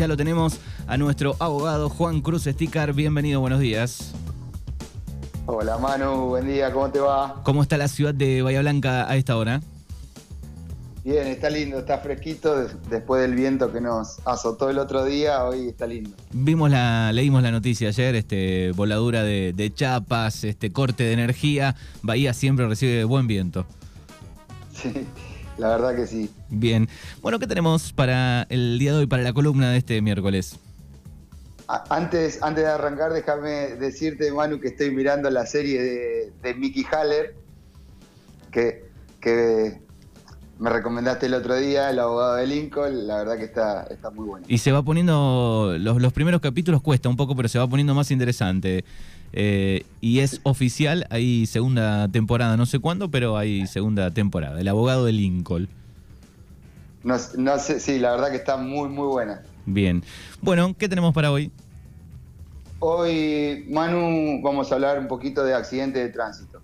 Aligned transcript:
ya 0.00 0.08
lo 0.08 0.16
tenemos 0.16 0.58
a 0.86 0.96
nuestro 0.96 1.36
abogado 1.40 1.90
Juan 1.90 2.22
Cruz 2.22 2.44
Sticar. 2.44 2.94
Bienvenido, 2.94 3.38
buenos 3.38 3.60
días. 3.60 4.12
Hola 5.44 5.76
Manu, 5.76 6.28
buen 6.28 6.46
día, 6.46 6.72
¿cómo 6.72 6.90
te 6.90 7.00
va? 7.00 7.42
¿Cómo 7.44 7.60
está 7.60 7.76
la 7.76 7.86
ciudad 7.86 8.14
de 8.14 8.40
Bahía 8.40 8.62
Blanca 8.62 9.06
a 9.06 9.16
esta 9.16 9.36
hora? 9.36 9.60
Bien, 11.04 11.26
está 11.26 11.50
lindo, 11.50 11.80
está 11.80 11.98
fresquito 11.98 12.66
después 12.88 13.20
del 13.20 13.34
viento 13.34 13.70
que 13.70 13.82
nos 13.82 14.26
azotó 14.26 14.70
el 14.70 14.78
otro 14.78 15.04
día, 15.04 15.44
hoy 15.44 15.68
está 15.68 15.86
lindo. 15.86 16.12
Vimos 16.32 16.70
la, 16.70 17.12
leímos 17.12 17.42
la 17.42 17.50
noticia 17.50 17.88
ayer, 17.88 18.14
este, 18.14 18.72
voladura 18.72 19.22
de, 19.22 19.52
de 19.52 19.74
chapas, 19.74 20.44
este, 20.44 20.72
corte 20.72 21.04
de 21.04 21.12
energía, 21.12 21.76
Bahía 22.00 22.32
siempre 22.32 22.66
recibe 22.66 23.04
buen 23.04 23.26
viento. 23.26 23.66
Sí, 24.72 25.06
la 25.60 25.68
verdad 25.68 25.94
que 25.94 26.06
sí. 26.06 26.30
Bien. 26.48 26.88
Bueno, 27.22 27.38
¿qué 27.38 27.46
tenemos 27.46 27.92
para 27.92 28.42
el 28.48 28.78
día 28.78 28.92
de 28.92 28.98
hoy, 28.98 29.06
para 29.06 29.22
la 29.22 29.32
columna 29.32 29.70
de 29.70 29.78
este 29.78 30.00
miércoles? 30.02 30.58
Antes, 31.88 32.42
antes 32.42 32.64
de 32.64 32.70
arrancar, 32.70 33.12
déjame 33.12 33.76
decirte, 33.76 34.32
Manu, 34.32 34.58
que 34.58 34.68
estoy 34.68 34.90
mirando 34.90 35.30
la 35.30 35.46
serie 35.46 35.80
de, 35.80 36.32
de 36.42 36.54
Mickey 36.54 36.84
Haller, 36.90 37.36
que, 38.50 38.84
que 39.20 39.80
me 40.60 40.68
recomendaste 40.68 41.26
el 41.26 41.34
otro 41.34 41.56
día, 41.56 41.90
El 41.90 41.98
abogado 41.98 42.36
de 42.36 42.46
Lincoln, 42.46 43.06
la 43.06 43.16
verdad 43.16 43.38
que 43.38 43.44
está, 43.44 43.84
está 43.84 44.10
muy 44.10 44.28
bueno. 44.28 44.46
Y 44.46 44.58
se 44.58 44.70
va 44.72 44.82
poniendo, 44.82 45.74
los, 45.78 46.00
los 46.02 46.12
primeros 46.12 46.42
capítulos 46.42 46.82
cuesta 46.82 47.08
un 47.08 47.16
poco, 47.16 47.34
pero 47.34 47.48
se 47.48 47.58
va 47.58 47.66
poniendo 47.66 47.94
más 47.94 48.10
interesante. 48.10 48.84
Eh, 49.32 49.84
y 50.02 50.18
es 50.18 50.40
oficial, 50.42 51.06
hay 51.08 51.46
segunda 51.46 52.08
temporada, 52.08 52.58
no 52.58 52.66
sé 52.66 52.78
cuándo, 52.78 53.10
pero 53.10 53.38
hay 53.38 53.66
segunda 53.66 54.10
temporada. 54.10 54.60
El 54.60 54.68
abogado 54.68 55.06
de 55.06 55.12
Lincoln. 55.12 55.66
No, 57.04 57.16
no 57.38 57.58
sé, 57.58 57.80
sí, 57.80 57.98
la 57.98 58.10
verdad 58.10 58.30
que 58.30 58.36
está 58.36 58.58
muy, 58.58 58.90
muy 58.90 59.06
buena. 59.06 59.40
Bien. 59.64 60.04
Bueno, 60.42 60.76
¿qué 60.76 60.90
tenemos 60.90 61.14
para 61.14 61.32
hoy? 61.32 61.50
Hoy, 62.80 63.64
Manu, 63.70 64.42
vamos 64.42 64.70
a 64.70 64.74
hablar 64.74 64.98
un 64.98 65.08
poquito 65.08 65.42
de 65.42 65.54
accidentes 65.54 66.02
de 66.02 66.10
tránsito. 66.10 66.60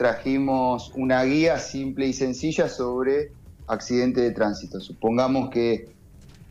Trajimos 0.00 0.92
una 0.94 1.22
guía 1.24 1.58
simple 1.58 2.06
y 2.06 2.14
sencilla 2.14 2.70
sobre 2.70 3.32
accidentes 3.66 4.24
de 4.24 4.30
tránsito. 4.30 4.80
Supongamos 4.80 5.50
que, 5.50 5.90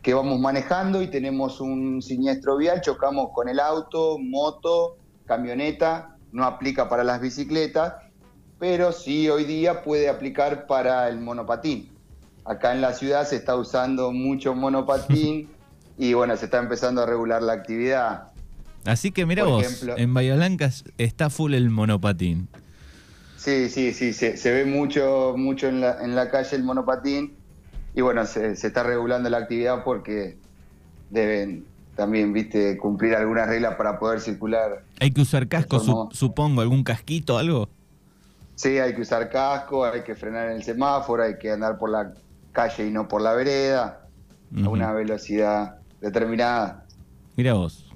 que 0.02 0.14
vamos 0.14 0.38
manejando 0.38 1.02
y 1.02 1.08
tenemos 1.08 1.60
un 1.60 2.00
siniestro 2.00 2.56
vial, 2.56 2.80
chocamos 2.80 3.30
con 3.34 3.48
el 3.48 3.58
auto, 3.58 4.18
moto, 4.20 4.98
camioneta, 5.26 6.16
no 6.30 6.44
aplica 6.44 6.88
para 6.88 7.02
las 7.02 7.20
bicicletas, 7.20 7.94
pero 8.60 8.92
sí 8.92 9.28
hoy 9.28 9.42
día 9.42 9.82
puede 9.82 10.08
aplicar 10.08 10.68
para 10.68 11.08
el 11.08 11.18
monopatín. 11.18 11.88
Acá 12.44 12.72
en 12.72 12.80
la 12.80 12.92
ciudad 12.92 13.26
se 13.26 13.34
está 13.34 13.56
usando 13.56 14.12
mucho 14.12 14.54
monopatín 14.54 15.48
y 15.98 16.12
bueno, 16.12 16.36
se 16.36 16.44
está 16.44 16.58
empezando 16.58 17.02
a 17.02 17.06
regular 17.06 17.42
la 17.42 17.54
actividad. 17.54 18.28
Así 18.84 19.10
que 19.10 19.26
mira 19.26 19.42
vos, 19.42 19.82
en 19.96 20.14
Bahía 20.14 20.36
Blanca 20.36 20.70
está 20.98 21.30
full 21.30 21.54
el 21.54 21.68
monopatín. 21.68 22.48
Sí, 23.40 23.70
sí, 23.70 23.94
sí, 23.94 24.12
se, 24.12 24.52
ve 24.52 24.66
mucho, 24.66 25.32
mucho 25.34 25.66
en 25.66 25.80
la, 25.80 26.04
en 26.04 26.14
la, 26.14 26.30
calle 26.30 26.54
el 26.54 26.62
monopatín 26.62 27.38
y 27.94 28.02
bueno, 28.02 28.26
se, 28.26 28.52
está 28.52 28.82
regulando 28.82 29.30
la 29.30 29.38
actividad 29.38 29.82
porque 29.82 30.36
deben 31.08 31.64
también, 31.96 32.34
viste, 32.34 32.76
cumplir 32.76 33.14
algunas 33.14 33.48
reglas 33.48 33.76
para 33.76 33.98
poder 33.98 34.20
circular. 34.20 34.84
Hay 35.00 35.12
que 35.12 35.22
usar 35.22 35.48
casco, 35.48 36.10
supongo, 36.12 36.60
algún 36.60 36.84
casquito, 36.84 37.38
algo. 37.38 37.70
Sí, 38.56 38.78
hay 38.78 38.94
que 38.94 39.00
usar 39.00 39.30
casco, 39.30 39.86
hay 39.86 40.02
que 40.02 40.14
frenar 40.14 40.50
en 40.50 40.56
el 40.56 40.62
semáforo, 40.62 41.22
hay 41.22 41.38
que 41.38 41.50
andar 41.50 41.78
por 41.78 41.88
la 41.88 42.12
calle 42.52 42.88
y 42.88 42.90
no 42.90 43.08
por 43.08 43.22
la 43.22 43.32
vereda, 43.32 44.06
a 44.54 44.68
una 44.68 44.92
velocidad 44.92 45.78
determinada. 46.02 46.84
Mira 47.36 47.54
vos. 47.54 47.90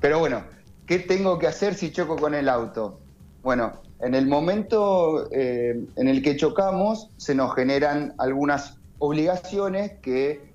Pero 0.00 0.18
bueno, 0.18 0.42
¿qué 0.84 0.98
tengo 0.98 1.38
que 1.38 1.46
hacer 1.46 1.74
si 1.74 1.92
choco 1.92 2.16
con 2.16 2.34
el 2.34 2.48
auto? 2.48 2.98
Bueno, 3.44 3.85
en 4.00 4.14
el 4.14 4.26
momento 4.26 5.28
eh, 5.32 5.86
en 5.96 6.08
el 6.08 6.22
que 6.22 6.36
chocamos 6.36 7.10
se 7.16 7.34
nos 7.34 7.54
generan 7.54 8.14
algunas 8.18 8.78
obligaciones 8.98 9.92
que 10.02 10.52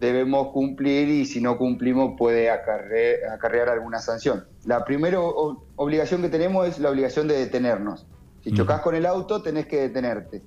debemos 0.00 0.48
cumplir 0.48 1.08
y 1.08 1.26
si 1.26 1.42
no 1.42 1.58
cumplimos 1.58 2.14
puede 2.16 2.50
acarrear, 2.50 3.68
alguna 3.68 3.98
sanción. 3.98 4.44
La 4.64 4.84
primera 4.84 5.20
obligación 5.20 6.22
que 6.22 6.30
tenemos 6.30 6.66
es 6.66 6.78
la 6.78 6.90
obligación 6.90 7.28
de 7.28 7.38
detenernos. 7.38 8.06
Si 8.42 8.52
chocas 8.52 8.80
con 8.80 8.94
el 8.94 9.04
auto, 9.04 9.42
tenés 9.42 9.66
que 9.66 9.82
detenerte. 9.82 10.42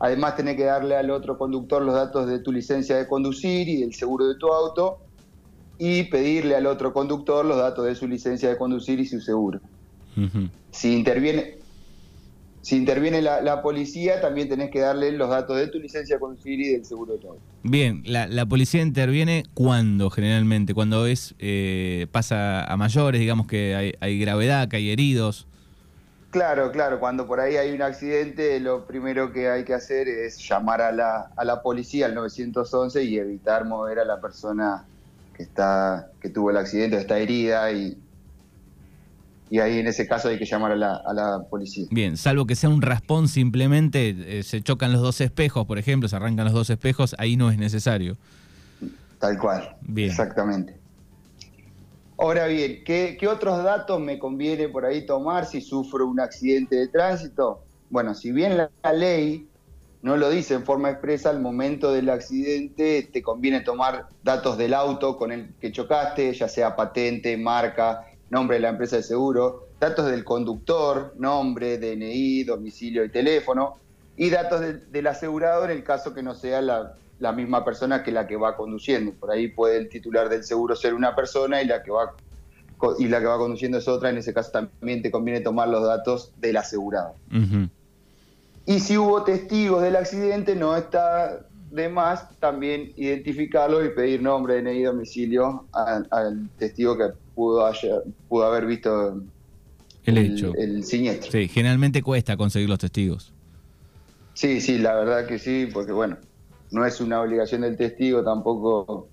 Además, 0.00 0.36
tenés 0.36 0.56
que 0.56 0.64
darle 0.64 0.96
al 0.96 1.10
otro 1.10 1.36
conductor 1.36 1.82
los 1.82 1.94
datos 1.94 2.26
de 2.26 2.38
tu 2.38 2.50
licencia 2.50 2.96
de 2.96 3.06
conducir 3.06 3.68
y 3.68 3.82
del 3.82 3.94
seguro 3.94 4.26
de 4.26 4.36
tu 4.36 4.48
auto 4.48 4.98
y 5.78 6.04
pedirle 6.04 6.56
al 6.56 6.66
otro 6.66 6.94
conductor 6.94 7.44
los 7.44 7.58
datos 7.58 7.84
de 7.84 7.94
su 7.94 8.08
licencia 8.08 8.48
de 8.48 8.56
conducir 8.56 9.00
y 9.00 9.06
su 9.06 9.20
seguro. 9.20 9.60
Si 10.70 10.96
interviene, 10.96 11.58
si 12.64 12.76
interviene 12.76 13.20
la, 13.20 13.60
policía, 13.60 14.22
también 14.22 14.48
tenés 14.48 14.70
que 14.70 14.80
darle 14.80 15.12
los 15.12 15.28
datos 15.28 15.58
de 15.58 15.66
tu 15.66 15.78
licencia 15.78 16.16
de 16.16 16.20
conducir 16.20 16.58
y 16.58 16.72
del 16.72 16.84
seguro 16.86 17.12
de 17.12 17.18
tu 17.18 17.28
auto. 17.28 17.42
Bien, 17.62 18.02
la, 18.06 18.46
policía 18.46 18.80
interviene 18.80 19.44
cuando 19.52 20.08
generalmente, 20.08 20.72
cuando 20.72 21.04
es 21.04 21.34
eh, 21.38 22.06
pasa 22.10 22.64
a 22.64 22.76
mayores, 22.78 23.20
digamos 23.20 23.46
que 23.46 23.76
hay, 23.76 23.92
hay 24.00 24.18
gravedad, 24.18 24.68
que 24.68 24.76
hay 24.78 24.90
heridos. 24.90 25.46
Claro, 26.30 26.72
claro, 26.72 26.98
cuando 27.00 27.26
por 27.26 27.38
ahí 27.38 27.56
hay 27.56 27.70
un 27.70 27.82
accidente, 27.82 28.58
lo 28.60 28.86
primero 28.86 29.30
que 29.30 29.50
hay 29.50 29.64
que 29.64 29.74
hacer 29.74 30.08
es 30.08 30.38
llamar 30.48 30.80
a 30.80 30.90
la, 30.90 31.32
a 31.36 31.44
la 31.44 31.60
policía, 31.60 32.06
al 32.06 32.14
911, 32.14 33.04
y 33.04 33.18
evitar 33.18 33.66
mover 33.66 33.98
a 33.98 34.06
la 34.06 34.22
persona 34.22 34.86
que, 35.36 35.42
está, 35.42 36.08
que 36.18 36.30
tuvo 36.30 36.50
el 36.50 36.56
accidente, 36.56 36.96
está 36.96 37.18
herida, 37.18 37.70
y, 37.72 37.98
y 39.54 39.60
ahí 39.60 39.78
en 39.78 39.86
ese 39.86 40.08
caso 40.08 40.28
hay 40.28 40.36
que 40.36 40.46
llamar 40.46 40.72
a 40.72 40.74
la, 40.74 40.96
a 40.96 41.14
la 41.14 41.44
policía. 41.48 41.86
Bien, 41.92 42.16
salvo 42.16 42.44
que 42.44 42.56
sea 42.56 42.68
un 42.68 42.82
raspón 42.82 43.28
simplemente, 43.28 44.16
eh, 44.38 44.42
se 44.42 44.60
chocan 44.62 44.92
los 44.92 45.00
dos 45.00 45.20
espejos, 45.20 45.64
por 45.64 45.78
ejemplo, 45.78 46.08
se 46.08 46.16
arrancan 46.16 46.46
los 46.46 46.54
dos 46.54 46.70
espejos, 46.70 47.14
ahí 47.18 47.36
no 47.36 47.52
es 47.52 47.56
necesario. 47.56 48.16
Tal 49.20 49.38
cual, 49.38 49.76
bien. 49.82 50.10
exactamente. 50.10 50.76
Ahora 52.18 52.48
bien, 52.48 52.82
¿qué, 52.84 53.16
otros 53.28 53.62
datos 53.62 54.00
me 54.00 54.18
conviene 54.18 54.68
por 54.68 54.84
ahí 54.84 55.06
tomar 55.06 55.46
si 55.46 55.60
sufro 55.60 56.04
un 56.08 56.18
accidente 56.18 56.74
de 56.74 56.88
tránsito? 56.88 57.62
Bueno, 57.90 58.16
si 58.16 58.32
bien 58.32 58.56
la, 58.56 58.92
ley 58.92 59.46
no 60.02 60.16
lo 60.16 60.30
dice 60.30 60.54
en 60.54 60.64
forma 60.64 60.90
expresa, 60.90 61.30
al 61.30 61.38
momento 61.38 61.92
del 61.92 62.10
accidente 62.10 63.08
te 63.12 63.22
conviene 63.22 63.60
tomar 63.60 64.08
datos 64.24 64.58
del 64.58 64.74
auto 64.74 65.16
con 65.16 65.30
el 65.30 65.54
que 65.60 65.70
chocaste, 65.70 66.34
ya 66.34 66.48
sea 66.48 66.74
patente, 66.74 67.36
marca, 67.36 68.04
nombre 68.30 68.56
de 68.56 68.62
la 68.62 68.70
empresa 68.70 68.96
de 68.96 69.02
seguro, 69.02 69.68
datos 69.78 70.06
del 70.06 70.24
conductor, 70.24 71.14
nombre, 71.18 71.78
DNI, 71.78 72.44
domicilio 72.44 73.04
y 73.04 73.10
teléfono, 73.10 73.78
y 74.16 74.30
datos 74.30 74.60
del 74.90 75.06
asegurador 75.06 75.70
en 75.70 75.78
el 75.78 75.84
caso 75.84 76.14
que 76.14 76.22
no 76.22 76.34
sea 76.34 76.62
la, 76.62 76.94
la 77.18 77.32
misma 77.32 77.64
persona 77.64 78.02
que 78.02 78.12
la 78.12 78.26
que 78.26 78.36
va 78.36 78.56
conduciendo. 78.56 79.12
Por 79.12 79.30
ahí 79.30 79.48
puede 79.48 79.78
el 79.78 79.88
titular 79.88 80.28
del 80.28 80.44
seguro 80.44 80.76
ser 80.76 80.94
una 80.94 81.14
persona 81.14 81.62
y 81.62 81.66
la 81.66 81.82
que 81.82 81.90
va 81.90 82.14
y 82.98 83.08
la 83.08 83.20
que 83.20 83.26
va 83.26 83.38
conduciendo 83.38 83.78
es 83.78 83.88
otra, 83.88 84.10
en 84.10 84.18
ese 84.18 84.34
caso 84.34 84.50
también 84.50 85.00
te 85.00 85.10
conviene 85.10 85.40
tomar 85.40 85.68
los 85.68 85.82
datos 85.86 86.32
del 86.38 86.56
asegurado. 86.56 87.14
Y 88.66 88.80
si 88.80 88.98
hubo 88.98 89.22
testigos 89.24 89.82
del 89.82 89.96
accidente, 89.96 90.54
no 90.54 90.76
está 90.76 91.46
de 91.70 91.88
más 91.88 92.28
también 92.38 92.92
identificarlo 92.96 93.84
y 93.84 93.88
pedir 93.90 94.22
nombre, 94.22 94.62
DNI, 94.62 94.82
domicilio 94.84 95.66
al, 95.72 96.48
testigo 96.58 96.96
que 96.96 97.08
pudo, 97.34 97.70
pudo 98.28 98.44
haber 98.44 98.66
visto 98.66 99.22
el, 100.04 100.18
hecho. 100.18 100.52
El 100.56 100.84
siniestro. 100.84 101.30
Sí, 101.30 101.48
generalmente 101.48 102.02
cuesta 102.02 102.36
conseguir 102.36 102.68
los 102.68 102.78
testigos. 102.78 103.32
Sí, 104.34 104.60
sí, 104.60 104.78
la 104.78 104.94
verdad 104.94 105.26
que 105.26 105.38
sí, 105.38 105.68
porque 105.72 105.92
bueno, 105.92 106.18
no 106.70 106.84
es 106.84 107.00
una 107.00 107.20
obligación 107.20 107.62
del 107.62 107.76
testigo 107.76 108.24
tampoco 108.24 109.08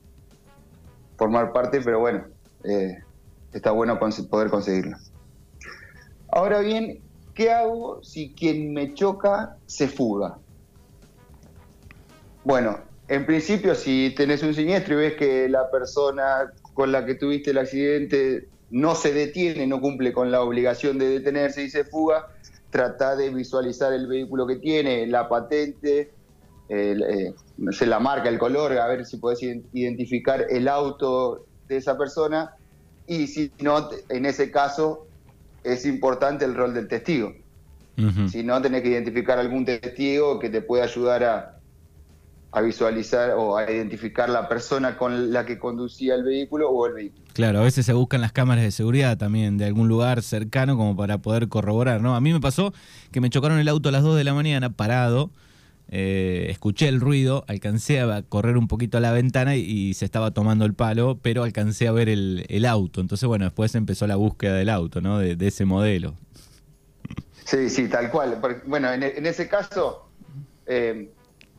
formar 1.16 1.54
parte, 1.54 1.82
pero 1.82 2.00
bueno, 2.00 2.26
eh, 2.64 2.98
está 3.54 3.72
bueno 3.72 4.00
poder 4.00 4.50
conseguirlo. 4.50 4.98
Ahora 6.32 6.60
bien, 6.60 7.00
¿qué 7.36 7.52
hago 7.52 8.04
si 8.04 8.34
quien 8.34 8.74
me 8.74 8.94
choca 8.94 9.58
se 9.68 9.88
fuga? 9.88 10.38
Bueno, 12.44 12.80
en 13.08 13.26
principio 13.26 13.76
si 13.76 14.14
tenés 14.16 14.42
un 14.42 14.54
siniestro 14.54 14.96
y 14.96 14.98
ves 14.98 15.14
que 15.16 15.48
la 15.48 15.70
persona 15.70 16.52
con 16.74 16.92
la 16.92 17.06
que 17.06 17.16
tuviste 17.16 17.52
el 17.52 17.58
accidente 17.58 18.48
no 18.70 18.96
se 18.96 19.14
detiene, 19.14 19.68
no 19.68 19.82
cumple 19.82 20.14
con 20.14 20.32
la 20.32 20.42
obligación 20.42 20.98
de 20.98 21.10
detenerse 21.10 21.64
y 21.64 21.70
se 21.70 21.84
fuga, 21.84 22.28
trata 22.70 23.16
de 23.16 23.30
visualizar 23.30 23.94
el 23.94 24.08
vehículo 24.08 24.48
que 24.48 24.56
tiene, 24.56 25.06
la 25.08 25.28
patente, 25.28 26.12
eh, 26.70 27.34
la 27.58 28.00
marca, 28.00 28.30
el 28.30 28.40
color, 28.40 28.78
a 28.78 28.88
ver 28.88 29.06
si 29.06 29.18
puedes 29.18 29.42
identificar 29.74 30.48
el 30.50 30.70
auto 30.70 31.46
de 31.68 31.78
esa 31.78 31.98
persona. 31.98 32.56
Y 33.08 33.28
si 33.28 33.52
no, 33.60 33.90
en 34.08 34.26
ese 34.26 34.52
caso 34.52 35.06
es 35.64 35.86
importante 35.86 36.46
el 36.46 36.56
rol 36.56 36.74
del 36.74 36.88
testigo. 36.88 37.34
Si 38.30 38.42
no, 38.42 38.60
tenés 38.62 38.82
que 38.82 38.88
identificar 38.88 39.38
algún 39.38 39.64
testigo 39.64 40.40
que 40.40 40.50
te 40.50 40.62
pueda 40.62 40.86
ayudar 40.86 41.24
a, 41.24 41.61
a 42.54 42.62
visualizar 42.62 43.32
o 43.32 43.56
a 43.56 43.72
identificar 43.72 44.30
la 44.30 44.50
persona 44.50 44.98
con 44.98 45.32
la 45.32 45.46
que 45.46 45.58
conducía 45.58 46.16
el 46.16 46.24
vehículo 46.24 46.70
o 46.70 46.86
el 46.86 46.94
vehículo. 46.94 47.24
Claro, 47.34 47.60
a 47.60 47.64
veces 47.64 47.86
se 47.86 47.94
buscan 47.94 48.20
las 48.20 48.34
cámaras 48.34 48.64
de 48.64 48.72
seguridad 48.72 49.18
también 49.18 49.58
de 49.58 49.66
algún 49.66 49.88
lugar 49.88 50.22
cercano 50.22 50.76
como 50.76 50.98
para 50.98 51.20
poder 51.20 51.48
corroborar, 51.48 52.02
¿no? 52.02 52.16
A 52.16 52.22
mí 52.22 52.34
me 52.34 52.42
pasó 52.42 52.74
que 53.12 53.22
me 53.22 53.30
chocaron 53.30 53.58
el 53.60 53.70
auto 53.70 53.88
a 53.88 53.92
las 53.94 54.04
2 54.04 54.18
de 54.18 54.26
la 54.26 54.34
mañana 54.34 54.70
parado, 54.70 55.32
eh, 55.88 56.48
escuché 56.50 56.90
el 56.90 57.00
ruido, 57.00 57.46
alcancé 57.48 58.02
a 58.02 58.22
correr 58.24 58.58
un 58.58 58.68
poquito 58.68 58.98
a 58.98 59.02
la 59.02 59.14
ventana 59.14 59.56
y, 59.56 59.94
se 59.94 60.04
estaba 60.04 60.32
tomando 60.32 60.66
el 60.66 60.74
palo, 60.74 61.20
pero 61.22 61.44
alcancé 61.44 61.88
a 61.88 61.94
ver 61.94 62.10
el, 62.10 62.66
auto. 62.66 63.00
Entonces, 63.00 63.28
bueno, 63.28 63.46
después 63.46 63.76
empezó 63.76 64.08
la 64.08 64.18
búsqueda 64.18 64.56
del 64.56 64.70
auto, 64.70 65.00
¿no? 65.00 65.20
De, 65.20 65.38
ese 65.48 65.64
modelo. 65.64 66.16
Sí, 67.46 67.70
sí, 67.70 67.88
tal 67.88 68.12
cual. 68.12 68.42
Bueno, 68.66 68.92
en, 68.92 69.04
en 69.04 69.26
ese 69.26 69.48
caso... 69.48 70.08
Eh, 70.68 71.10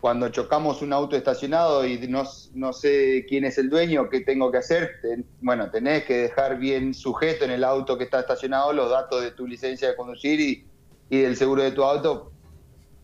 cuando 0.03 0.31
chocamos 0.31 0.83
un 0.83 0.93
auto 0.93 1.15
estacionado 1.15 1.87
y 1.87 1.97
no, 2.09 2.25
no, 2.55 2.73
sé 2.73 3.25
quién 3.29 3.45
es 3.45 3.57
el 3.57 3.71
dueño, 3.71 4.11
qué 4.11 4.23
tengo 4.23 4.51
que 4.51 4.59
hacer, 4.59 4.97
bueno, 5.41 5.71
tenés 5.71 6.03
que 6.07 6.23
dejar 6.23 6.59
bien 6.59 6.93
sujeto 6.93 7.45
en 7.45 7.53
el 7.53 7.63
auto 7.63 7.97
que 7.97 8.03
está 8.03 8.19
estacionado 8.19 8.73
los 8.73 8.91
datos 8.91 9.23
de 9.23 9.31
tu 9.31 9.47
licencia 9.47 9.87
de 9.87 9.95
conducir 9.95 10.41
y, 10.41 10.67
del 11.09 11.37
seguro 11.37 11.63
de 11.63 11.71
tu 11.71 11.85
auto 11.85 12.33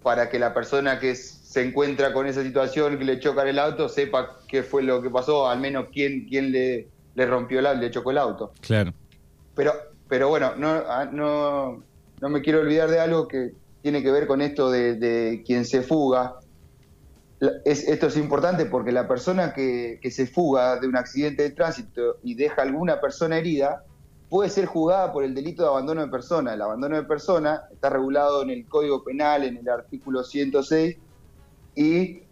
para 0.03 0.29
que 0.29 0.41
la 0.41 0.53
persona 0.53 0.99
que 0.99 1.15
se 1.15 1.63
encuentra 1.63 2.13
con 2.13 2.27
esa 2.27 2.43
situación, 2.43 2.99
que 2.99 3.05
le 3.05 3.21
choca 3.21 3.49
el 3.49 3.61
auto, 3.61 3.89
sepa 3.89 4.41
qué 4.49 4.65
fue 4.65 4.83
lo 4.83 5.01
que 5.01 5.09
pasó, 5.09 5.49
al 5.49 5.61
menos 5.61 5.87
quién, 5.93 6.27
quién 6.29 6.51
le, 6.51 6.89
le 7.15 7.27
rompió 7.27 7.61
el 7.61 7.67
auto, 7.67 7.81
le 7.81 7.93
chocó 7.93 8.11
el 8.11 8.19
auto. 8.19 8.53
Claro. 8.61 8.93
Pero, 9.55 9.73
pero 10.09 10.31
bueno, 10.31 10.57
no, 10.57 10.83
ah, 10.89 11.09
no, 11.13 11.81
no 12.21 12.29
me 12.29 12.43
quiero 12.43 12.59
olvidar 12.59 12.91
de 12.91 12.99
algo 12.99 13.29
que 13.29 13.53
tiene 13.83 14.03
que 14.03 14.11
ver 14.11 14.27
con 14.27 14.43
esto 14.43 14.69
de, 14.69 14.97
de 14.97 15.45
quien 15.47 15.65
se 15.65 15.83
fuga 15.83 16.41
esto 17.65 18.07
es 18.09 18.17
importante 18.17 18.67
porque 18.67 18.91
la 18.91 19.07
persona 19.07 19.53
que, 19.53 20.01
se 20.11 20.27
fuga 20.27 20.79
de 20.81 20.89
un 20.89 20.97
accidente 20.97 21.45
de 21.45 21.51
tránsito 21.51 22.17
y 22.23 22.35
deja 22.35 22.63
alguna 22.63 23.01
persona 23.01 23.39
herida 23.39 23.85
puede 24.29 24.51
ser 24.51 24.67
juzgada 24.67 25.13
por 25.13 25.25
el 25.25 25.35
delito 25.35 25.63
de 25.63 25.69
abandono 25.69 26.03
de 26.03 26.09
persona. 26.09 26.55
El 26.55 26.63
abandono 26.63 26.97
de 26.97 27.05
persona 27.05 27.63
está 27.73 27.91
regulado 27.91 28.43
en 28.43 28.51
el 28.51 28.67
Código 28.67 29.05
Penal, 29.05 29.45
en 29.45 29.57
el 29.57 29.69
artículo 29.69 30.25
106, 30.25 30.97
y 31.77 32.23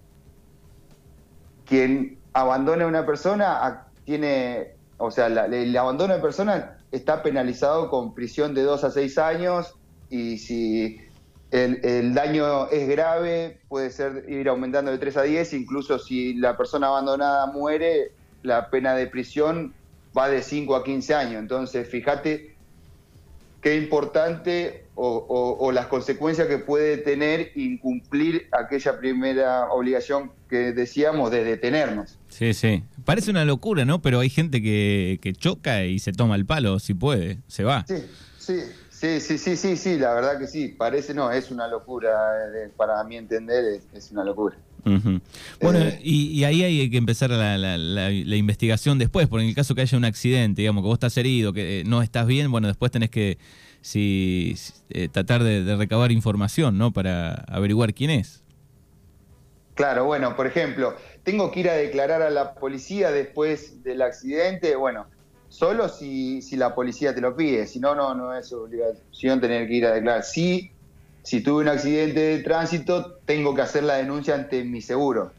quien 1.65 2.19
abandona 2.33 2.85
a 2.85 2.89
una 2.89 3.07
persona 3.07 3.87
tiene, 4.05 4.75
o 4.99 5.11
sea, 5.11 5.27
el 5.27 5.77
abandono 5.77 6.15
de 6.15 6.21
persona 6.21 6.79
está 6.91 7.23
penalizado 7.23 7.89
con 7.89 8.15
prisión 8.15 8.55
de 8.55 8.63
2 8.63 8.85
a 8.85 8.91
6 8.91 9.19
años 9.19 9.75
y 10.11 10.39
si 10.39 10.99
el, 11.51 12.15
daño 12.15 12.69
es 12.71 12.89
grave, 12.89 13.59
puede 13.69 13.91
ser 13.91 14.25
ir 14.29 14.49
aumentando 14.49 14.91
de 14.91 14.99
3 14.99 15.17
a 15.17 15.23
10, 15.23 15.53
incluso 15.55 15.99
si 15.99 16.35
la 16.35 16.57
persona 16.57 16.89
abandonada 16.89 17.47
muere, 17.47 18.13
la 18.43 18.71
pena 18.71 18.95
de 18.95 19.07
prisión 19.07 19.73
va 20.17 20.29
de 20.29 20.43
5 20.43 20.75
a 20.75 20.85
15 20.85 21.15
años. 21.15 21.41
Entonces, 21.41 21.89
fíjate 21.89 22.55
qué 23.61 23.77
importante 23.77 24.85
o, 24.95 25.71
las 25.73 25.87
consecuencias 25.87 26.49
que 26.49 26.59
puede 26.59 26.97
tener 26.97 27.53
incumplir 27.55 28.49
aquella 28.53 28.99
primera 28.99 29.71
obligación 29.71 30.33
que 30.49 30.73
decíamos 30.73 31.31
de 31.31 31.45
detenernos. 31.45 32.19
Sí, 32.29 32.55
sí. 32.55 32.83
Parece 33.05 33.31
una 33.31 33.45
locura, 33.45 33.85
¿no? 33.85 34.01
Pero 34.01 34.21
hay 34.21 34.31
gente 34.31 34.63
que, 34.63 35.19
que 35.21 35.35
choca 35.35 35.85
y 35.85 35.99
se 35.99 36.13
toma 36.13 36.37
el 36.37 36.47
palo, 36.47 36.79
si 36.79 36.95
puede, 36.95 37.39
se 37.47 37.65
va. 37.65 37.85
Sí, 37.87 37.97
sí. 38.39 38.61
Sí, 38.99 39.21
sí, 39.21 39.37
sí, 39.37 39.59
sí, 39.59 39.77
sí, 39.77 39.99
la 39.99 40.15
verdad 40.15 40.39
que 40.39 40.47
sí. 40.47 40.69
Parece, 40.69 41.13
no, 41.13 41.31
es 41.31 41.51
una 41.51 41.69
locura. 41.69 42.11
Eh, 42.47 42.71
para 42.75 43.05
mí 43.05 43.19
entender, 43.19 43.83
es, 43.93 44.11
una 44.11 44.25
locura. 44.25 44.57
Bueno, 45.61 45.81
eh, 45.81 46.01
y, 46.03 46.45
ahí 46.45 46.63
hay 46.63 46.89
que 46.89 46.97
empezar 46.97 47.29
la, 47.29 48.11
investigación 48.11 48.99
después, 48.99 49.29
porque 49.29 49.43
en 49.43 49.51
el 49.51 49.55
caso 49.55 49.75
que 49.75 49.83
haya 49.83 49.99
un 49.99 50.07
accidente, 50.07 50.63
digamos, 50.63 50.83
que 50.83 50.87
vos 50.87 50.95
estás 50.95 51.15
herido, 51.19 51.53
que 51.53 51.81
eh, 51.81 51.85
no 51.85 52.01
estás 52.01 52.27
bien, 52.27 52.51
bueno, 52.51 52.69
después 52.69 52.91
tenés 52.91 53.11
que 53.11 53.37
si, 53.83 54.57
tratar 55.13 55.43
de, 55.43 55.77
recabar 55.77 56.11
información, 56.11 56.79
¿no? 56.79 56.91
Para 56.91 57.35
averiguar 57.49 57.93
quién 57.93 58.09
es. 58.09 58.43
Claro, 59.75 60.07
bueno, 60.07 60.35
por 60.37 60.47
ejemplo, 60.47 60.97
tengo 61.23 61.51
que 61.51 61.61
ir 61.61 61.69
a 61.69 61.75
declarar 61.75 62.23
a 62.23 62.31
la 62.31 62.55
policía 62.55 63.11
después 63.11 63.83
del 63.83 64.01
accidente, 64.01 64.75
bueno, 64.75 65.07
solo 65.57 65.89
si, 65.89 66.43
si 66.43 66.55
la 66.57 66.75
policía 66.75 67.15
te 67.15 67.23
lo 67.23 67.35
pide, 67.35 67.67
si 67.67 67.81
no, 67.81 67.95
no, 67.95 68.15
no 68.15 68.35
es 68.35 68.53
obligación 68.53 69.41
tener 69.41 69.67
que 69.67 69.75
ir 69.75 69.87
a 69.87 69.95
declarar. 69.95 70.23
Si, 70.23 70.71
si 71.23 71.41
tuve 71.41 71.63
un 71.63 71.69
accidente 71.69 72.21
de 72.21 72.43
tránsito, 72.43 73.19
tengo 73.25 73.55
que 73.55 73.63
hacer 73.63 73.85
la 73.85 73.95
denuncia 73.95 74.35
ante 74.35 74.65
mi 74.65 74.83
seguro. 74.83 75.33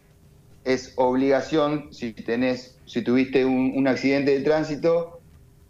Es 0.63 0.93
obligación, 0.95 1.89
si 1.91 2.13
tenés, 2.13 2.75
si 2.87 3.03
tuviste 3.03 3.45
un, 3.45 3.87
accidente 3.87 4.31
de 4.31 4.43
tránsito, 4.43 5.19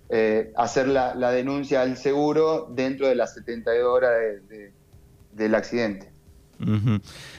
eh, 0.09 0.53
hacer 0.55 0.87
la, 0.87 1.31
denuncia 1.31 1.81
al 1.81 1.97
seguro 1.97 2.71
dentro 2.73 3.09
de 3.09 3.15
las 3.15 3.33
72 3.33 3.85
horas 3.85 4.11
del 5.33 5.55
accidente. 5.55 6.09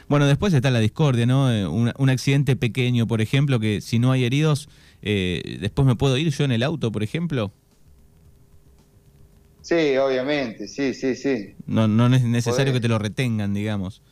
Bueno, 0.09 0.27
después 0.27 0.53
está 0.53 0.71
la 0.71 0.79
discordia, 0.79 1.25
¿no? 1.25 1.51
Eh, 1.51 1.67
un, 1.67 2.11
accidente 2.11 2.55
pequeño, 2.55 3.07
por 3.07 3.23
ejemplo, 3.23 3.59
que 3.59 3.81
si 3.81 3.99
no 3.99 4.13
hay 4.13 4.25
heridos, 4.25 4.69
eh, 5.03 5.59
después 5.61 5.87
me 5.87 5.97
puedo 5.97 6.17
ir 6.17 6.31
yo 6.31 6.45
en 6.45 6.53
el 6.53 6.63
auto, 6.63 6.91
por 6.91 7.03
ejemplo. 7.03 7.53
Sí, 9.63 9.97
obviamente, 9.97 10.67
sí, 10.67 10.95
sí, 10.95 11.15
sí. 11.15 11.55
No, 11.67 11.87
no 11.89 12.07
es 12.07 12.23
necesario 12.23 12.73
que 12.73 12.81
te 12.81 12.89
lo 12.89 12.99
retengan, 12.99 13.53
digamos. 13.53 14.03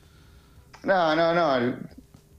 No, 0.84 1.16
no, 1.16 1.34
no, 1.34 1.76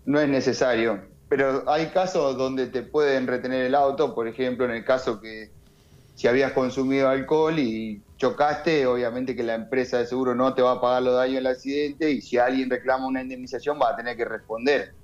no 0.06 0.20
es 0.20 0.30
necesario. 0.30 1.02
Pero 1.28 1.70
hay 1.70 1.88
casos 1.88 2.38
donde 2.38 2.68
te 2.68 2.84
pueden 2.84 3.28
retener 3.28 3.66
el 3.66 3.76
auto, 3.76 4.14
por 4.14 4.28
ejemplo, 4.28 4.66
en 4.66 4.72
el 4.72 4.86
caso 4.86 5.20
que 5.20 5.52
si 6.14 6.28
habías 6.28 6.54
consumido 6.54 7.10
alcohol 7.10 7.60
y 7.60 8.04
chocaste, 8.18 8.86
obviamente 8.86 9.36
que 9.36 9.44
la 9.44 9.56
empresa 9.56 10.00
de 10.00 10.08
seguro 10.08 10.34
no 10.34 10.54
te 10.54 10.62
va 10.62 10.74
a 10.74 10.82
pagar 10.82 11.04
los 11.04 11.16
daños 11.16 11.36
del 11.36 11.48
accidente 11.48 12.12
y 12.12 12.22
si 12.22 12.38
alguien 12.38 12.70
reclama 12.70 13.08
una 13.08 13.22
indemnización 13.22 13.80
va 13.82 13.92
a 13.92 13.96
tener 13.96 14.16
que 14.16 14.26
responder 14.26 14.96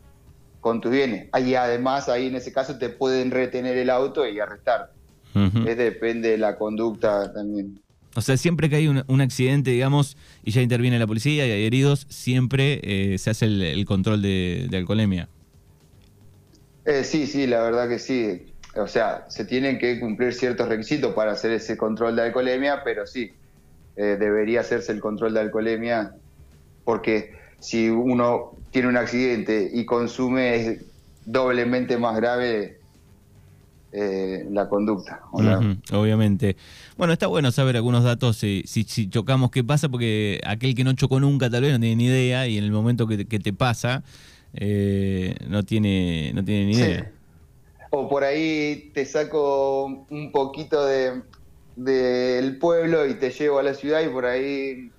con 0.64 0.80
tus 0.80 0.92
bienes. 0.92 1.28
Ahí 1.34 1.54
además, 1.56 2.08
ahí 2.08 2.28
en 2.28 2.36
ese 2.36 2.54
caso 2.54 2.78
te 2.78 2.88
pueden 2.88 3.32
retener 3.32 3.78
el 3.78 3.90
auto 3.90 4.26
y 4.26 4.40
arrestar. 4.40 4.94
depende 5.34 6.30
de 6.30 6.38
la 6.38 6.56
conducta 6.56 7.32
también. 7.34 7.80
O 8.16 8.22
sea, 8.22 8.38
siempre 8.38 8.70
que 8.70 8.78
hay 8.78 8.88
un, 8.88 9.22
accidente, 9.22 9.72
digamos, 9.72 10.16
y 10.44 10.52
ya 10.52 10.62
interviene 10.62 10.98
la 11.00 11.06
policía 11.06 11.46
y 11.46 11.52
hay 11.52 11.66
heridos, 11.66 12.08
siempre 12.10 12.80
eh, 12.84 13.18
se 13.18 13.30
hace 13.30 13.46
el, 13.46 13.86
control 13.86 14.22
de, 14.22 14.70
alcoholemia. 14.74 15.28
Eh, 16.86 17.04
sí, 17.04 17.28
sí, 17.28 17.46
la 17.46 17.62
verdad 17.62 17.90
que 17.90 18.00
sí. 18.00 18.54
O 18.76 18.88
sea, 18.88 19.26
se 19.28 19.44
tienen 19.44 19.80
que 19.80 20.00
cumplir 20.00 20.34
ciertos 20.34 20.70
requisitos 20.70 21.14
para 21.14 21.34
hacer 21.34 21.52
ese 21.52 21.76
control 21.76 22.16
de 22.16 22.22
alcoholemia, 22.22 22.84
pero 22.86 23.06
sí, 23.06 23.32
eh, 23.98 24.16
debería 24.18 24.62
hacerse 24.62 24.94
el 24.94 25.02
control 25.02 25.34
de 25.34 25.42
alcoholemia 25.42 26.16
porque 26.86 27.34
si 27.60 27.90
uno 27.90 28.56
tiene 28.74 28.90
un 28.90 28.98
accidente 28.98 29.72
y 29.74 29.86
consume 29.86 30.56
es 30.56 30.86
doblemente 31.26 31.98
más 31.98 32.18
grave 32.18 32.80
eh, 33.94 34.46
la 34.52 34.68
conducta. 34.68 35.22
obviamente. 35.32 36.58
Bueno, 36.98 37.14
está 37.14 37.28
bueno 37.28 37.52
saber 37.52 37.78
algunos 37.78 38.04
datos, 38.04 38.36
si, 38.36 38.64
si, 38.66 39.10
chocamos, 39.10 39.52
qué 39.52 39.64
pasa, 39.64 39.88
porque 39.88 40.42
aquel 40.46 40.76
que 40.76 40.84
no 40.84 40.94
chocó 40.94 41.22
nunca 41.22 41.50
tal 41.50 41.62
vez 41.62 41.72
no 41.72 41.80
tiene 41.80 41.96
ni 41.96 42.06
idea 42.06 42.48
y 42.48 42.58
en 42.58 42.66
el 42.66 42.72
momento 42.72 43.08
que, 43.08 43.24
te 43.24 43.54
pasa 43.54 44.04
eh, 44.56 45.36
no, 45.48 45.64
tiene, 45.64 46.34
no 46.34 46.44
tiene 46.44 46.66
ni 46.66 46.74
idea. 46.74 47.12
O 47.92 48.10
por 48.10 48.24
ahí 48.24 48.92
te 48.94 49.06
saco 49.06 50.06
un 50.10 50.32
poquito 50.32 50.84
de 50.84 51.22
del 51.76 52.58
pueblo 52.58 53.08
y 53.08 53.16
te 53.16 53.32
llevo 53.32 53.60
a 53.60 53.64
la 53.64 53.74
ciudad 53.74 54.02
y 54.04 54.10
por 54.10 54.26
ahí 54.26 54.92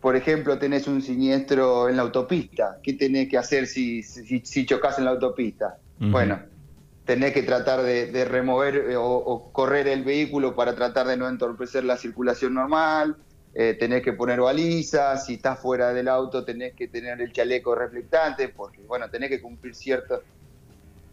por 0.00 0.14
ejemplo, 0.16 0.58
tenés 0.58 0.86
un 0.86 1.02
siniestro 1.02 1.88
en 1.88 1.96
la 1.96 2.02
autopista, 2.02 2.78
¿qué 2.82 2.92
tenés 2.92 3.28
que 3.28 3.38
hacer 3.38 3.66
si, 3.66 4.02
si, 4.02 4.66
chocas 4.66 4.98
en 4.98 5.06
la 5.06 5.12
autopista? 5.12 5.78
Bueno, 5.98 6.38
tenés 7.06 7.32
que 7.32 7.42
tratar 7.42 7.82
de, 7.82 8.24
remover 8.24 8.90
eh, 8.90 8.96
o, 8.96 9.50
correr 9.52 9.88
el 9.88 10.04
vehículo 10.04 10.54
para 10.54 10.74
tratar 10.74 11.06
de 11.06 11.16
no 11.16 11.28
entorpecer 11.28 11.84
la 11.84 11.96
circulación 11.96 12.54
normal, 12.54 13.16
eh, 13.54 13.74
tenés 13.78 14.02
que 14.02 14.12
poner 14.12 14.40
balizas, 14.40 15.24
si 15.24 15.34
estás 15.34 15.58
fuera 15.58 15.94
del 15.94 16.08
auto 16.08 16.44
tenés 16.44 16.74
que 16.74 16.88
tener 16.88 17.20
el 17.22 17.32
chaleco 17.32 17.74
reflectante, 17.74 18.48
porque 18.50 18.82
bueno, 18.82 19.08
tenés 19.08 19.30
que 19.30 19.40
cumplir 19.40 19.74
ciertos 19.74 20.20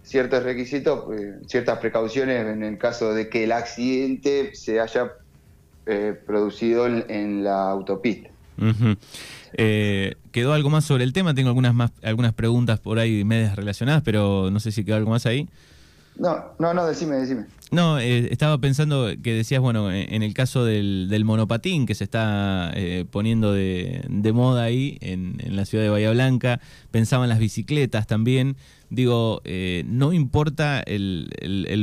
ciertos 0.02 0.44
requisitos, 0.44 1.06
eh, 1.18 1.40
ciertas 1.48 1.80
precauciones 1.80 2.46
en 2.46 2.62
el 2.64 2.78
caso 2.78 3.14
de 3.14 3.30
que 3.30 3.46
el 3.46 3.54
accidente 3.54 4.54
se 4.56 4.82
haya 4.82 5.14
producido 6.26 6.88
en 6.88 7.44
la 7.44 7.70
autopista. 7.70 8.33
Eh, 9.56 10.16
¿Quedó 10.32 10.54
algo 10.54 10.70
más 10.70 10.86
sobre 10.86 11.04
el 11.04 11.14
tema? 11.14 11.34
Tengo 11.34 11.50
algunas 11.50 11.74
más, 11.74 11.92
algunas 12.02 12.34
preguntas 12.34 12.80
por 12.80 13.00
ahí 13.00 13.24
medias 13.24 13.56
relacionadas, 13.56 14.02
pero 14.04 14.50
no 14.52 14.60
sé 14.60 14.72
si 14.72 14.84
quedó 14.84 14.96
algo 14.96 15.12
más 15.12 15.26
ahí. 15.26 15.48
No, 16.18 16.54
no, 16.60 16.74
no, 16.74 16.86
decime, 16.86 17.16
decime. 17.16 17.46
No, 17.72 17.98
eh, 17.98 18.28
estaba 18.32 18.60
pensando 18.60 19.10
que 19.24 19.34
decías, 19.34 19.60
bueno, 19.60 19.92
en 19.92 20.22
el 20.22 20.34
caso 20.36 20.64
del, 20.64 21.24
monopatín 21.26 21.88
que 21.88 21.96
se 21.96 22.04
está 22.04 22.72
eh, 22.76 23.06
poniendo 23.10 23.52
de, 23.52 24.32
moda 24.32 24.64
ahí 24.64 25.00
en, 25.02 25.38
la 25.56 25.66
ciudad 25.66 25.84
de 25.84 25.90
Bahía 25.90 26.12
Blanca, 26.12 26.60
pensaba 26.92 27.26
en 27.26 27.30
las 27.30 27.40
bicicletas 27.40 28.06
también. 28.06 28.58
Digo, 28.94 29.42
eh, 29.44 29.84
no 29.88 30.14
importa 30.14 30.84
el, 30.86 31.28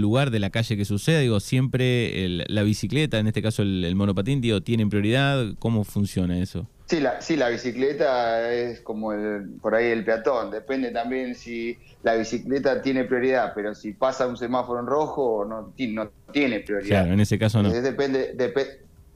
lugar 0.00 0.30
de 0.30 0.38
la 0.38 0.50
calle 0.50 0.76
que 0.76 0.84
suceda, 0.84 1.18
digo, 1.18 1.40
siempre 1.40 2.28
la 2.48 2.62
bicicleta, 2.62 3.18
en 3.18 3.26
este 3.26 3.42
caso 3.42 3.62
el, 3.62 3.92
monopatín, 3.96 4.40
digo, 4.40 4.60
tienen 4.60 4.90
prioridad. 4.90 5.44
¿Cómo 5.58 5.82
funciona 5.82 6.38
eso? 6.38 6.68
Sí, 6.86 7.00
la, 7.00 7.20
sí, 7.20 7.36
la 7.36 7.48
bicicleta 7.48 8.52
es 8.52 8.80
como 8.80 9.12
el, 9.12 9.48
por 9.60 9.74
ahí 9.74 9.86
el 9.86 10.04
peatón. 10.04 10.52
Depende 10.52 10.92
también 10.92 11.34
si 11.34 11.76
la 12.04 12.14
bicicleta 12.14 12.80
tiene 12.80 13.02
prioridad, 13.02 13.54
pero 13.56 13.74
si 13.74 13.92
pasa 13.92 14.28
un 14.28 14.36
semáforo 14.36 14.78
en 14.78 14.86
rojo 14.86 15.44
no, 15.44 15.72
no 15.76 16.10
tiene 16.32 16.60
prioridad. 16.60 16.88
Claro, 16.88 17.12
en 17.14 17.18
ese 17.18 17.40
caso 17.40 17.60
no. 17.60 17.70
depende, 17.70 18.36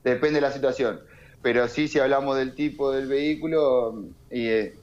depende 0.02 0.34
de 0.34 0.40
la 0.40 0.50
situación. 0.50 0.98
Pero 1.42 1.68
sí, 1.68 1.86
si 1.86 2.00
hablamos 2.00 2.36
del 2.38 2.56
tipo 2.56 2.90
del 2.90 3.06
vehículo, 3.06 4.02
y, 4.32 4.46
eh, 4.48 4.74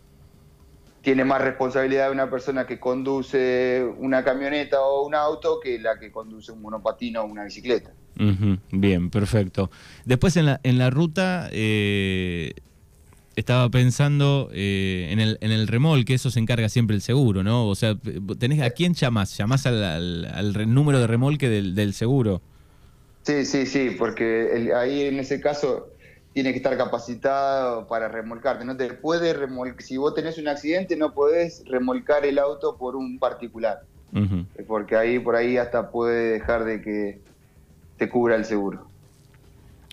tiene 1.02 1.26
más 1.26 1.42
responsabilidad 1.42 2.12
una 2.12 2.30
persona 2.30 2.66
que 2.66 2.80
conduce 2.80 3.84
una 3.98 4.24
camioneta 4.24 4.82
o 4.82 5.06
un 5.06 5.16
auto 5.16 5.60
que 5.60 5.80
la 5.80 6.00
que 6.00 6.12
conduce 6.12 6.52
un 6.52 6.62
monopatino 6.62 7.22
o 7.22 7.26
una 7.26 7.44
bicicleta. 7.44 7.92
Bien, 8.72 9.10
perfecto. 9.10 9.72
Después 10.06 10.38
en 10.38 10.46
la, 10.46 10.60
en 10.64 10.78
la 10.78 10.90
ruta... 10.90 11.50
Eh 11.52 12.54
estaba 13.36 13.70
pensando 13.70 14.50
eh, 14.54 15.08
en, 15.10 15.20
el, 15.20 15.38
en 15.42 15.52
el 15.52 15.68
remolque, 15.68 16.14
eso 16.14 16.32
se 16.32 16.40
encarga 16.40 16.70
siempre 16.70 16.96
el 16.96 17.02
seguro, 17.02 17.44
¿no? 17.44 17.68
O 17.68 17.76
sea, 17.76 17.98
tenés, 18.40 18.62
¿a 18.62 18.72
quién 18.72 18.94
llamás? 18.94 19.38
¿Llamás 19.38 19.66
al, 19.66 20.74
número 20.74 21.00
de 21.00 21.08
remolque 21.08 21.50
del, 21.50 21.94
seguro? 21.94 22.42
Sí, 23.24 23.46
sí, 23.46 23.66
sí, 23.66 23.96
porque 23.98 24.72
ahí 24.76 25.04
en 25.04 25.20
ese 25.20 25.40
caso 25.40 25.90
tiene 26.34 26.52
que 26.52 26.58
estar 26.58 26.78
capacitado 26.78 27.88
para 27.88 28.08
remolcarte. 28.08 28.64
No 28.64 28.78
te 28.78 28.94
puede 28.94 29.34
remolcar. 29.34 29.82
Si 29.82 29.98
vos 29.98 30.14
tenés 30.16 30.38
un 30.38 30.48
accidente, 30.48 30.96
no 30.96 31.14
podés 31.14 31.64
remolcar 31.66 32.26
el 32.26 32.40
auto 32.40 32.78
por 32.78 32.96
un 32.96 33.20
particular. 33.20 33.84
Porque 34.68 34.96
ahí 34.96 35.20
por 35.20 35.36
ahí 35.36 35.58
hasta 35.58 35.90
puede 35.90 36.34
dejar 36.34 36.66
de 36.66 36.82
que 36.82 37.22
te 37.98 38.10
cubra 38.10 38.36
el 38.36 38.46
seguro. 38.46 38.88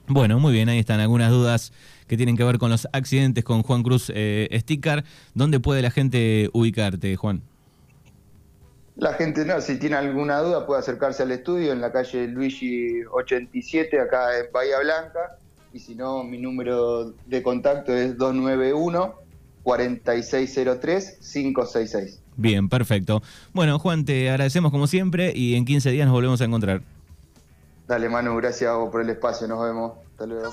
Bueno, 0.09 0.41
muy 0.41 0.53
bien, 0.53 0.69
ahí 0.69 0.79
están 0.79 1.01
algunas 1.01 1.31
dudas 1.31 1.73
que 2.07 2.17
tienen 2.17 2.37
que 2.37 2.43
ver 2.43 2.59
con 2.59 2.71
los 2.71 2.89
accidentes 2.93 3.45
con 3.45 3.63
Juan 3.63 3.83
Cruz 3.83 4.11
eh, 4.15 4.49
Sticker. 4.61 5.05
¿Dónde 5.35 5.61
puede 5.61 5.83
la 5.83 5.91
gente 5.91 6.49
ubicarte, 6.53 7.15
Juan? 7.17 7.43
La 8.97 9.13
gente, 9.13 9.45
no, 9.45 9.61
si 9.61 9.79
tiene 9.79 9.95
alguna 9.95 10.41
duda 10.41 10.67
puede 10.67 10.81
acercarse 10.81 11.23
al 11.23 11.31
estudio 11.31 11.73
en 11.73 11.81
la 11.81 11.93
calle 11.93 12.27
Luigi 12.27 13.05
87, 13.05 14.01
acá 14.01 14.37
en 14.37 14.51
Bahía 14.51 14.81
Blanca. 14.81 15.38
Y 15.79 15.81
si 15.81 15.95
no, 15.95 16.25
mi 16.25 16.39
número 16.39 17.15
de 17.27 17.41
contacto 17.41 17.93
es 17.93 18.19
291 18.19 19.15
4603 19.63 21.19
566. 21.33 22.21
Bien, 22.37 22.69
perfecto. 22.69 23.23
Bueno, 23.53 23.79
Juan, 23.79 24.05
te 24.05 24.29
agradecemos 24.29 24.73
como 24.73 24.89
siempre 24.89 25.33
y 25.37 25.55
en 25.55 25.65
15 25.65 25.93
días 25.93 26.07
nos 26.07 26.15
volvemos 26.15 26.41
a 26.41 26.47
encontrar. 26.47 26.83
Dale, 27.87 28.09
Manu, 28.09 28.35
gracias 28.39 28.75
por 28.91 29.03
el 29.03 29.11
espacio. 29.11 29.47
Nos 29.47 29.63
vemos. 29.63 29.93
Hasta 30.11 30.27
luego. 30.27 30.53